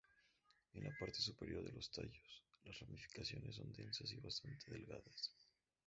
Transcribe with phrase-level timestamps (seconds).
[0.73, 5.31] En la parte superior de los tallos, las ramificaciones son densas y bastante delgadas.